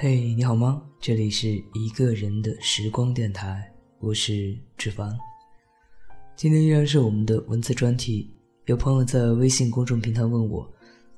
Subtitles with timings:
[0.00, 0.80] 嘿，你好吗？
[1.00, 5.18] 这里是一个人的时光电台，我是志凡。
[6.36, 8.32] 今天依然是我们的文字专题。
[8.66, 10.64] 有朋友在微信公众平台问我，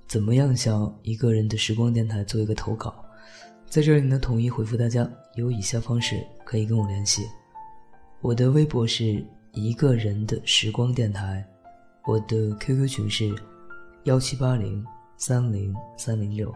[0.08, 3.04] 怎么样向一个人的时光电台做一个投稿？
[3.66, 7.26] 在这里呢，统一回复大家，有以下方式可以跟我联系。
[8.22, 11.46] 我的微博是一个人的时光电台，
[12.06, 13.30] 我的 QQ 群是
[14.04, 14.82] 幺七八零
[15.18, 16.50] 三零三零六。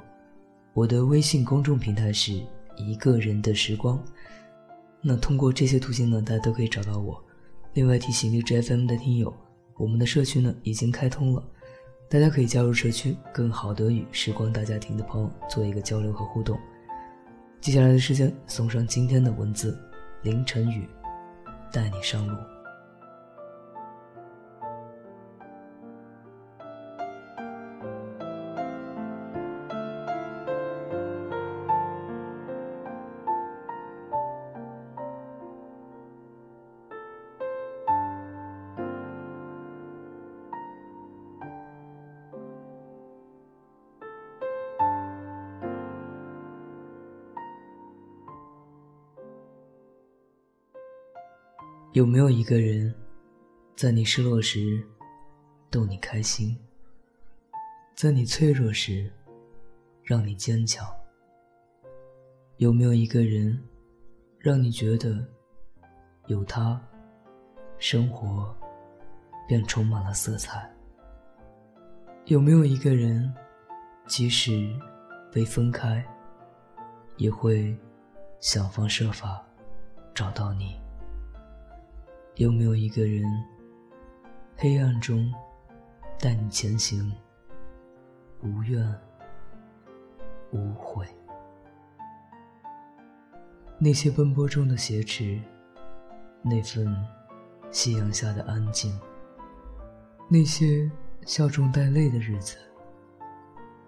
[0.74, 2.32] 我的微信公众平台是
[2.76, 4.02] 一个人的时光，
[5.00, 7.22] 那通过这些途径呢，大家都可以找到我。
[7.74, 9.32] 另外提醒荔枝 FM 的听友，
[9.76, 11.40] 我们的社区呢已经开通了，
[12.10, 16.58] 大家可以加入社区，更好的与时光大家庭的朋友做一个交流和互动。
[17.60, 19.78] 接下来的时间，送上今天的文字：
[20.22, 20.88] 凌晨雨，
[21.72, 22.36] 带你上路。
[51.94, 52.92] 有没有一个人，
[53.76, 54.84] 在你失落时
[55.70, 56.58] 逗你开心，
[57.94, 59.08] 在你脆弱时
[60.02, 60.84] 让你坚强？
[62.56, 63.56] 有没有一个人，
[64.40, 65.24] 让你觉得
[66.26, 66.82] 有他，
[67.78, 68.52] 生活
[69.46, 70.68] 便充满了色彩？
[72.24, 73.32] 有没有一个人，
[74.08, 74.68] 即使
[75.30, 76.04] 被分开，
[77.18, 77.72] 也会
[78.40, 79.46] 想方设法
[80.12, 80.76] 找到你？
[82.36, 83.22] 有没有一个人，
[84.56, 85.32] 黑暗中
[86.18, 87.14] 带你前行，
[88.42, 88.84] 无怨
[90.50, 91.06] 无悔？
[93.78, 95.40] 那些奔波中的挟持，
[96.42, 96.92] 那份
[97.70, 98.98] 夕阳下的安静，
[100.28, 100.90] 那些
[101.24, 102.56] 笑中带泪的日子，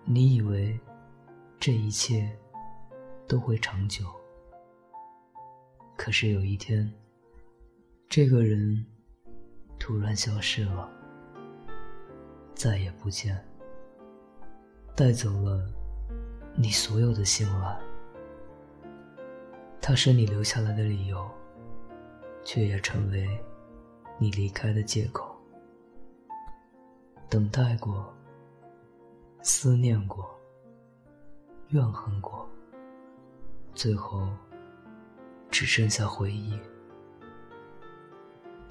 [0.05, 0.79] 你以为
[1.59, 2.31] 这一切
[3.27, 4.05] 都会长久？
[5.97, 6.89] 可是有一天。
[8.09, 8.85] 这个人
[9.79, 10.89] 突然消失了，
[12.55, 13.37] 再也不见，
[14.95, 15.69] 带走了
[16.55, 17.79] 你所有的信赖。
[19.83, 21.29] 他是你留下来的理由，
[22.43, 23.29] 却也成为
[24.19, 25.37] 你离开的借口。
[27.29, 28.15] 等待过，
[29.43, 30.25] 思念过，
[31.69, 32.49] 怨恨过，
[33.75, 34.29] 最后
[35.51, 36.59] 只剩下回忆。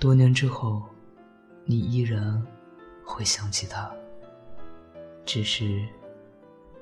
[0.05, 0.83] 多年之后，
[1.63, 2.39] 你依然
[3.03, 3.91] 会想起他，
[5.25, 5.83] 只是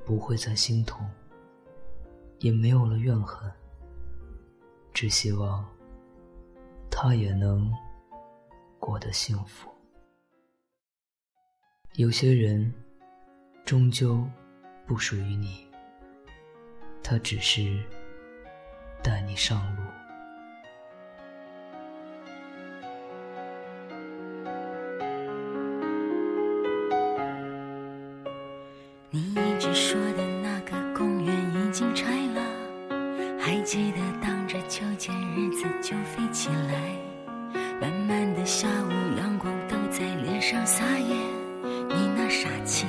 [0.04, 1.10] 不会再心痛，
[2.40, 3.50] 也没有了怨恨，
[4.94, 5.66] 只希望
[6.92, 7.72] 他也能
[8.78, 9.72] 过得幸福。
[11.94, 12.74] 有些人
[13.64, 14.22] 终究
[14.86, 15.66] 不属于你，
[17.02, 17.82] 他只是
[19.02, 19.83] 带你上路。
[33.74, 36.96] 记得荡着秋千日子就飞起来。
[37.82, 41.16] 慢慢的下午阳光都在脸上撒野，
[41.90, 42.86] 你那傻气，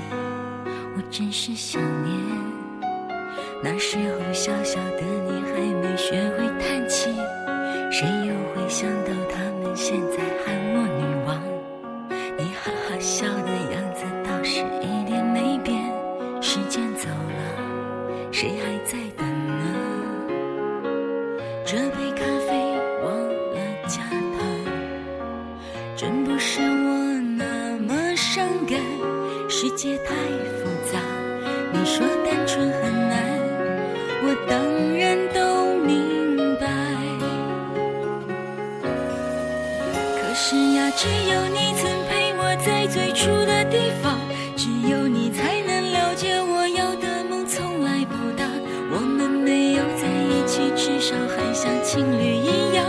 [0.95, 2.15] 我真是想念。
[3.63, 7.04] 那时候小小的你还没学会叹气，
[25.97, 28.81] 真不是我那么伤感，
[29.49, 30.13] 世界太
[30.59, 30.99] 复杂，
[31.73, 33.23] 你说单纯很难，
[34.25, 34.59] 我当
[34.99, 36.67] 然都明白。
[40.19, 44.19] 可是呀，只有你曾陪我在最初的地方，
[44.57, 48.45] 只有你才能了解我要的梦从来不大。
[48.91, 52.85] 我们没有在一起，至少还像情侣一样，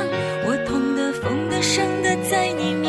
[0.48, 2.85] 我痛的，疯的，伤的，在你。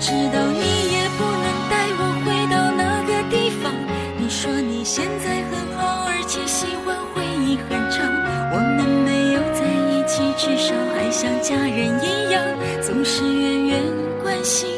[0.00, 3.74] 知道你也不能带我回到那个地方。
[4.16, 8.06] 你说你现在很好而且喜欢回忆很长
[8.52, 12.44] 我们没有在一起至少还像家人一样
[12.80, 13.82] 总是远远
[14.22, 14.77] 关心。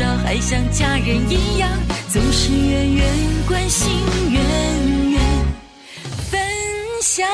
[0.00, 1.70] 少还像家人一样，
[2.08, 3.06] 总是远远
[3.46, 3.92] 关心，
[4.30, 5.20] 远远
[6.30, 6.40] 分
[7.02, 7.28] 享。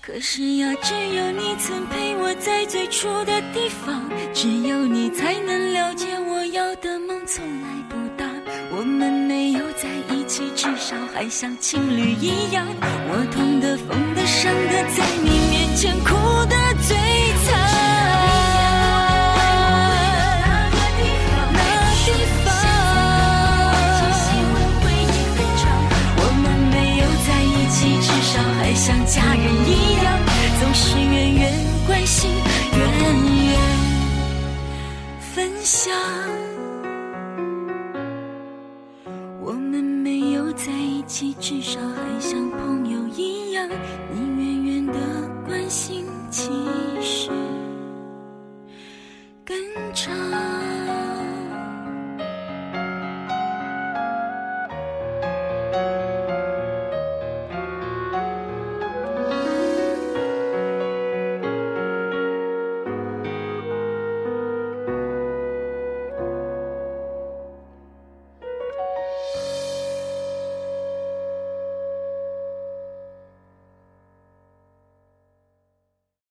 [0.00, 8.28] 可是呀，只有你曾陪我在最初的地方，只有你才能了解我要的梦从来不大。
[8.76, 12.66] 我们没有在一起，至少还像情侣一样。
[29.06, 30.18] 家人一样，
[30.60, 31.52] 总是远远
[31.86, 32.30] 关心，
[32.72, 32.80] 远
[33.50, 33.60] 远
[35.20, 35.92] 分享。
[39.42, 43.68] 我们没有在一起，至少还像朋友一样，